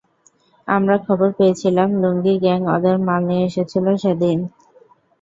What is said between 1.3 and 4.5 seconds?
পেয়েছিলাম লুঙ্গি গ্যাং ওদের মাল নিয়ে এসেছিল সেদিন।